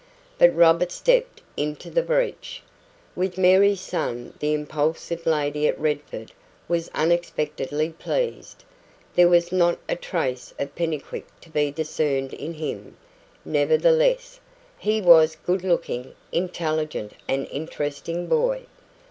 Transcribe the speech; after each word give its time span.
But 0.39 0.55
Robert 0.55 0.91
stepped 0.91 1.43
into 1.55 1.91
the 1.91 2.01
breach. 2.01 2.63
With 3.15 3.37
Mary's 3.37 3.81
son 3.81 4.33
the 4.39 4.51
impulsive 4.51 5.27
lady 5.27 5.67
of 5.67 5.79
Redford 5.79 6.31
was 6.67 6.89
unexpectedly 6.95 7.89
pleased. 7.91 8.63
There 9.13 9.29
was 9.29 9.51
not 9.51 9.77
a 9.87 9.95
trace 9.95 10.55
of 10.57 10.73
Pennycuick 10.73 11.27
to 11.41 11.51
be 11.51 11.69
discerned 11.69 12.33
in 12.33 12.55
him; 12.55 12.97
nevertheless, 13.45 14.39
he 14.79 15.01
was 15.03 15.35
a 15.35 15.45
good 15.45 15.63
looking, 15.63 16.15
intelligent 16.31 17.13
and 17.27 17.47
interesting 17.51 18.25
boy. 18.25 18.63